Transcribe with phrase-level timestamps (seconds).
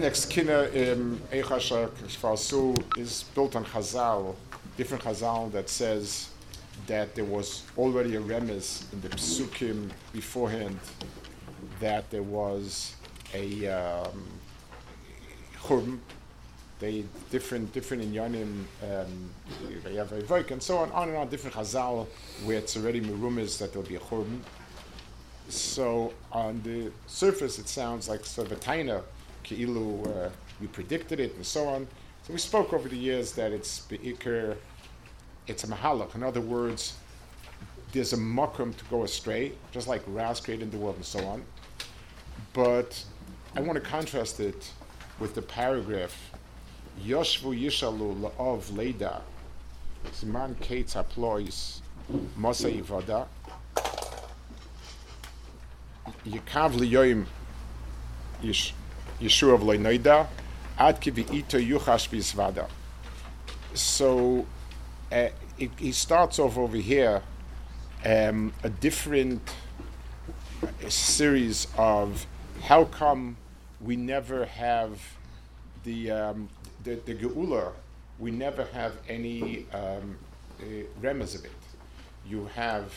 [0.00, 4.34] next kina in Eichasha Kishvalsu is built on Chazal,
[4.76, 6.30] different Chazal that says
[6.86, 10.78] that there was already a remes in the psukim beforehand
[11.80, 12.94] that there was
[13.34, 14.40] a um,
[16.80, 19.30] they different different inyanim, um,
[20.50, 22.06] and so on, on and on, different chazal
[22.44, 24.40] where it's already merumis that there'll be a churban.
[25.48, 29.02] So on the surface, it sounds like sort of a taina,
[29.50, 30.30] ki'ilu, uh,
[30.60, 31.86] we predicted it and so on.
[32.22, 34.56] So we spoke over the years that it's be'ikr,
[35.46, 36.14] it's a mahalach.
[36.14, 36.94] In other words,
[37.92, 41.42] there's a makum to go astray, just like Ras created the world and so on.
[42.52, 43.02] But
[43.56, 44.70] I want to contrast it
[45.18, 46.30] with the paragraph
[47.04, 49.22] Yoshvu Yishalu La'ov Leida
[50.12, 51.80] Zman Kates Aplois
[52.38, 53.26] Mosa Ivada
[56.24, 57.26] Yikav Liyoim
[59.20, 60.26] Yeshua of Leinoida
[60.78, 62.68] Ad Kivi Ito Yuchash Bisvada.
[63.74, 64.46] So
[65.12, 67.22] uh, it, he starts off over here
[68.04, 69.42] um, a different
[70.88, 72.26] series of
[72.62, 73.36] how come
[73.80, 75.00] we never have
[75.84, 76.48] the um,
[76.84, 77.72] the, the geula,
[78.18, 80.16] we never have any um,
[80.60, 80.64] uh,
[81.02, 81.52] remez of it.
[82.26, 82.92] You have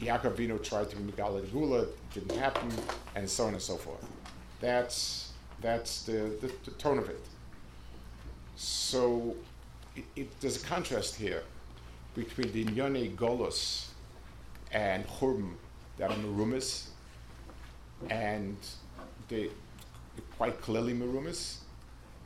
[0.00, 2.70] Yaakov Avinu tried to be Megala Geula, didn't happen,
[3.14, 4.04] and so on and so forth.
[4.60, 7.20] That's that's the, the, the tone of it.
[8.56, 9.36] So
[9.96, 11.42] it, it, there's a contrast here
[12.14, 13.88] between the Nyone Golos
[14.72, 15.56] and Churm
[15.98, 16.88] that are Merumis,
[18.08, 18.56] and
[19.28, 19.50] the
[20.36, 21.58] quite clearly Merumis,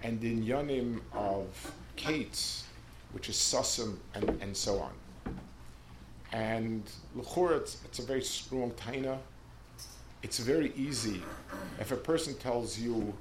[0.03, 2.65] and the Nyonim of Kates,
[3.13, 4.93] which is Sasim and, and so on.
[6.33, 6.83] And
[7.15, 9.19] L'chor, it's, it's a very strong taina.
[10.25, 11.21] It's very easy.
[11.79, 13.13] If a person tells you,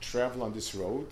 [0.00, 1.08] travel on this road,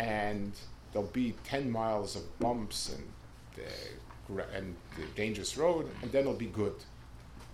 [0.00, 0.52] and
[0.92, 3.04] there'll be 10 miles of bumps and
[3.56, 3.70] uh,
[4.28, 4.74] the, and
[5.14, 6.74] dangerous road, and then it'll be good.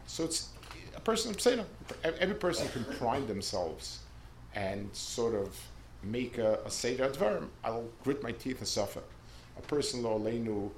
[0.07, 0.49] So it's
[0.97, 1.63] a person, say
[2.03, 3.99] every person can prime themselves
[4.55, 5.55] and sort of
[6.03, 7.13] make a, a Seder.
[7.63, 9.03] I'll grit my teeth and suffer.
[9.59, 10.73] A person, lo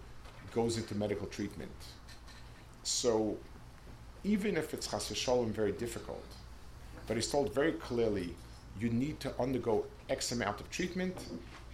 [0.52, 1.70] goes into medical treatment.
[2.82, 3.38] So
[4.24, 6.24] even if it's chas v'shalom very difficult,
[7.06, 8.34] but he's told very clearly,
[8.80, 11.16] you need to undergo X amount of treatment,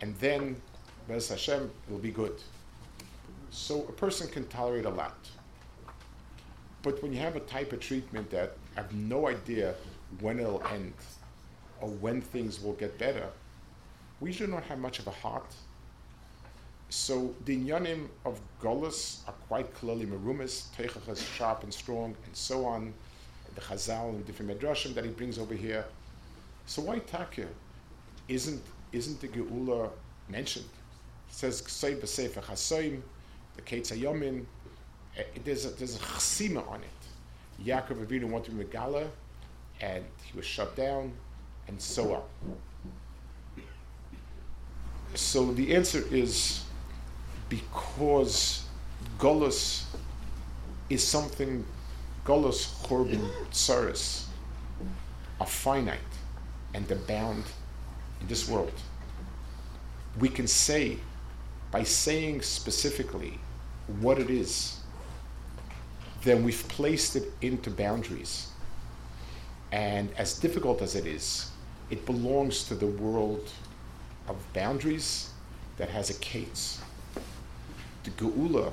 [0.00, 0.60] and then,
[1.08, 2.36] Bez Hashem, it'll be good.
[3.50, 5.16] So a person can tolerate a lot.
[6.82, 9.74] But when you have a type of treatment that I have no idea
[10.20, 10.94] when it'll end
[11.80, 13.26] or when things will get better,
[14.20, 15.54] we do not have much of a heart.
[16.90, 22.36] So the inyanim of Golas are quite clearly merumis, Teichach is sharp and strong, and
[22.36, 22.92] so on.
[23.54, 25.84] The Chazal and different medrashim that he brings over here.
[26.66, 27.46] So why Takya?
[28.28, 28.62] Isn't
[28.92, 29.90] isn't the Geula
[30.28, 30.68] mentioned?
[31.28, 33.00] It says Ksei b'Sefer Chasoim,
[33.54, 34.44] the Ketz Hayomin.
[35.16, 37.64] Eh, there's a, there's a chasima on it.
[37.64, 39.08] Yaakov Avinu wanted to be Megala,
[39.80, 41.12] and he was shut down,
[41.68, 42.22] and so on.
[45.14, 46.62] So the answer is
[47.50, 48.64] because
[49.18, 49.84] Golos
[50.88, 51.66] is something,
[52.24, 54.24] Golos Chorban Tsaris,
[55.40, 55.98] are finite
[56.72, 57.44] and they're bound
[58.20, 58.72] in this world.
[60.18, 60.96] We can say,
[61.70, 63.38] by saying specifically
[64.00, 64.78] what it is,
[66.22, 68.48] then we've placed it into boundaries.
[69.72, 71.50] And as difficult as it is,
[71.90, 73.50] it belongs to the world
[74.28, 75.30] of boundaries
[75.76, 76.80] that has a case.
[78.04, 78.72] The Geula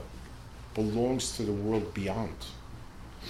[0.73, 2.35] belongs to the world beyond.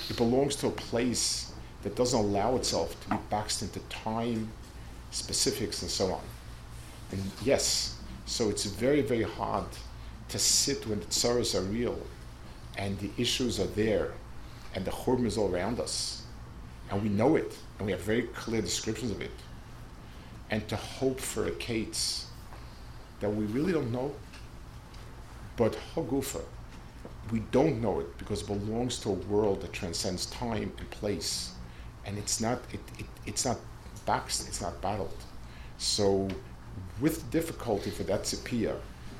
[0.09, 1.51] It belongs to a place
[1.83, 4.51] that doesn't allow itself to be boxed into time,
[5.11, 6.21] specifics, and so on.
[7.11, 9.65] And yes, so it's very, very hard
[10.29, 11.97] to sit when the tsaras are real
[12.77, 14.11] and the issues are there
[14.75, 16.23] and the churban is all around us.
[16.89, 19.31] And we know it, and we have very clear descriptions of it
[20.49, 22.27] and to hope for a case
[23.19, 24.13] that we really don't know.
[25.57, 26.43] But Hagufa,
[27.31, 31.51] we don't know it because it belongs to a world that transcends time and place.
[32.05, 33.57] And it's not it, it it's not
[34.05, 35.23] boxed, it's not battled.
[35.77, 36.29] So
[37.01, 38.77] with difficulty for that Tzipia,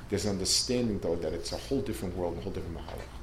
[0.09, 3.16] there's an understanding though that it's a whole different world, a whole different Mahalach.